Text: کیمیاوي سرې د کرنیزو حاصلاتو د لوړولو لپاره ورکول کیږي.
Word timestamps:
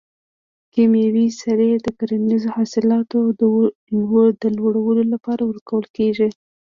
کیمیاوي 0.73 1.27
سرې 1.41 1.71
د 1.85 1.87
کرنیزو 1.97 2.49
حاصلاتو 2.57 3.19
د 3.39 4.43
لوړولو 4.57 5.03
لپاره 5.13 5.41
ورکول 5.49 5.85
کیږي. 5.97 6.29